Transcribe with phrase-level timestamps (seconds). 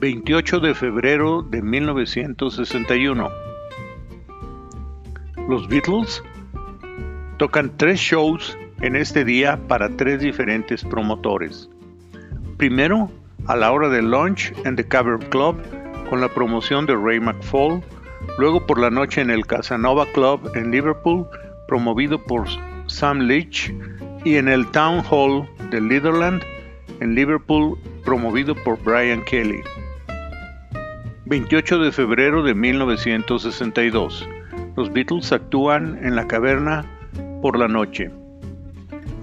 [0.00, 3.30] 28 de febrero de 1961.
[5.48, 6.22] Los Beatles
[7.38, 11.68] tocan tres shows en este día para tres diferentes promotores.
[12.56, 13.10] Primero,
[13.46, 15.56] a la hora del lunch en The Cavern Club
[16.10, 17.82] con la promoción de Ray McFall,
[18.38, 21.26] luego por la noche en el Casanova Club en Liverpool,
[21.68, 22.46] promovido por
[22.86, 23.72] Sam Leach,
[24.24, 26.42] y en el Town Hall de Litherland
[27.00, 29.62] en Liverpool, promovido por Brian Kelly.
[31.26, 34.28] 28 de febrero de 1962.
[34.76, 36.84] Los Beatles actúan en la caverna
[37.40, 38.10] por la noche.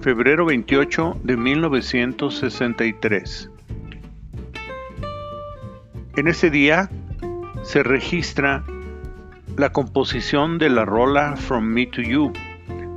[0.00, 3.48] Febrero 28 de 1963.
[6.16, 6.90] En ese día
[7.62, 8.64] se registra
[9.56, 12.32] la composición de la rola From Me to You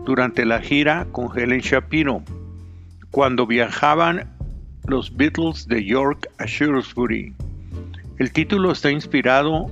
[0.03, 2.23] durante la gira con Helen Shapiro,
[3.11, 4.35] cuando viajaban
[4.87, 7.35] los Beatles de York a Shrewsbury.
[8.17, 9.69] El título está inspirado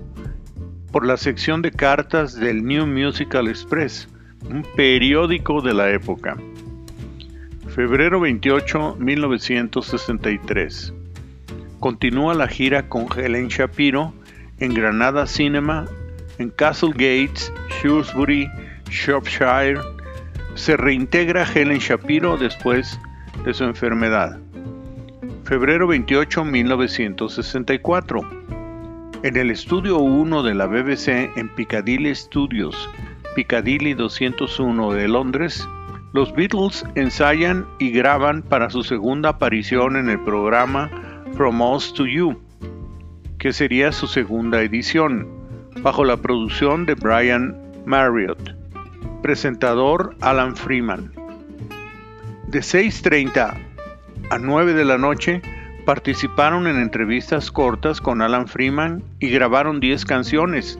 [0.91, 4.09] por la sección de cartas del New Musical Express,
[4.49, 6.35] un periódico de la época.
[7.69, 10.93] Febrero 28, 1963.
[11.79, 14.13] Continúa la gira con Helen Shapiro
[14.59, 15.85] en Granada Cinema,
[16.37, 18.49] en Castle Gates, Shrewsbury,
[18.89, 19.79] Shropshire.
[20.55, 22.99] Se reintegra Helen Shapiro después
[23.45, 24.42] de su enfermedad.
[25.45, 28.21] Febrero 28, 1964.
[29.23, 32.89] En el estudio 1 de la BBC en Piccadilly Studios,
[33.35, 35.67] Piccadilly 201 de Londres,
[36.13, 40.89] los Beatles ensayan y graban para su segunda aparición en el programa
[41.33, 42.41] From Us to You,
[43.37, 45.27] que sería su segunda edición,
[45.81, 48.55] bajo la producción de Brian Marriott.
[49.21, 51.11] Presentador Alan Freeman.
[52.47, 53.72] De 6.30
[54.29, 55.41] a 9 de la noche
[55.85, 60.79] participaron en entrevistas cortas con Alan Freeman y grabaron 10 canciones,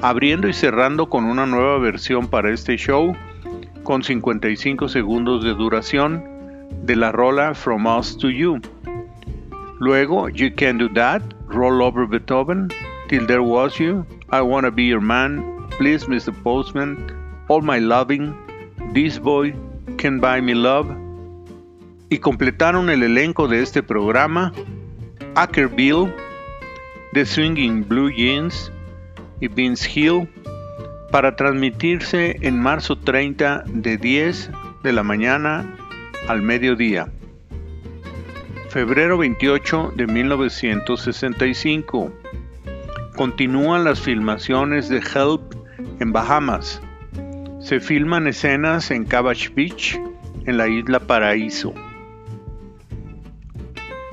[0.00, 3.14] abriendo y cerrando con una nueva versión para este show
[3.84, 6.24] con 55 segundos de duración
[6.82, 8.60] de la rola From Us to You.
[9.78, 12.68] Luego You Can Do That, Roll Over Beethoven,
[13.08, 16.32] Till There Was You, I Wanna Be Your Man, Please Mr.
[16.42, 16.98] Postman,
[17.48, 18.34] All My Loving,
[18.92, 19.54] This Boy,
[19.98, 20.88] Can Buy Me Love,
[22.08, 24.52] y completaron el elenco de este programa
[25.34, 26.14] Ackerville,
[27.12, 28.70] The Swinging Blue Jeans
[29.40, 30.28] y Vince Hill
[31.10, 34.50] para transmitirse en marzo 30 de 10
[34.82, 35.74] de la mañana
[36.28, 37.10] al mediodía.
[38.70, 42.12] Febrero 28 de 1965.
[43.16, 45.54] Continúan las filmaciones de Help
[46.00, 46.80] en Bahamas.
[47.60, 49.98] Se filman escenas en Cabbage Beach,
[50.44, 51.72] en la isla Paraíso.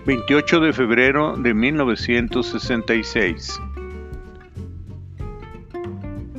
[0.06, 3.58] 28 de febrero de 1966.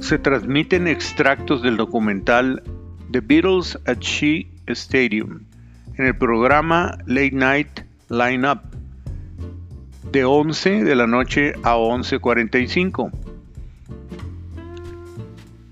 [0.00, 2.62] Se transmiten extractos del documental
[3.10, 5.44] The Beatles at Shea Stadium
[5.96, 7.80] en el programa Late Night
[8.10, 8.60] Lineup
[10.12, 13.10] de 11 de la noche a 11.45,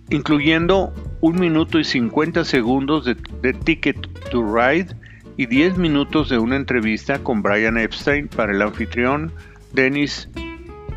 [0.08, 5.01] incluyendo un minuto y 50 segundos de Ticket to Ride
[5.36, 9.32] y 10 minutos de una entrevista con Brian Epstein para el anfitrión
[9.72, 10.28] Dennis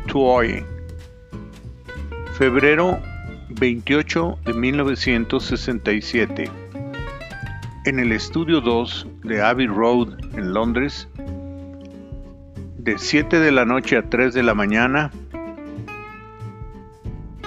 [0.06, 0.64] Tuoy.
[2.36, 3.00] Febrero
[3.48, 6.50] 28 de 1967.
[7.86, 11.08] En el estudio 2 de Abbey Road en Londres,
[12.78, 15.10] de 7 de la noche a 3 de la mañana,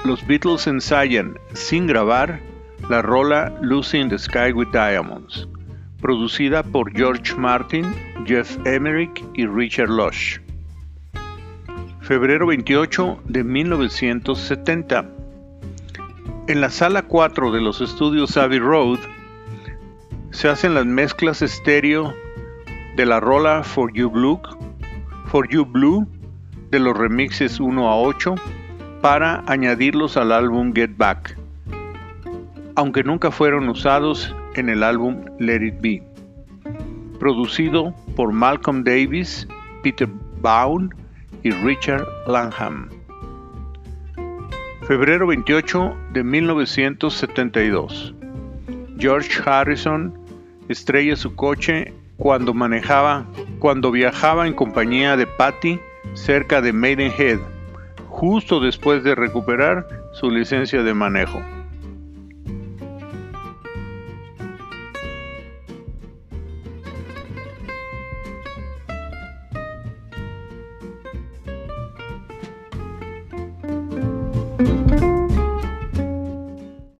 [0.06, 2.40] los Beatles ensayan sin grabar
[2.90, 5.48] la rola Lucy in the Sky with Diamonds
[6.00, 7.86] producida por George Martin,
[8.26, 10.40] Jeff Emerick y Richard Lush.
[12.02, 15.06] Febrero 28 de 1970.
[16.48, 19.00] En la sala 4 de los estudios Abbey Road
[20.32, 22.14] se hacen las mezclas estéreo
[22.96, 24.42] de la rola For You Blue,
[25.28, 26.08] For You Blue
[26.72, 28.36] de los remixes 1 a 8
[29.02, 31.38] para añadirlos al álbum Get Back,
[32.76, 36.04] aunque nunca fueron usados en el álbum Let It Be,
[37.20, 39.48] producido por Malcolm Davis,
[39.84, 40.08] Peter
[40.42, 40.90] Baum
[41.44, 42.90] y Richard Langham.
[44.88, 48.16] Febrero 28 de 1972.
[48.98, 50.18] George Harrison
[50.68, 53.26] estrella su coche cuando manejaba,
[53.60, 55.80] cuando viajaba en compañía de Patty
[56.14, 57.40] cerca de Maidenhead,
[58.08, 61.40] justo después de recuperar su licencia de manejo.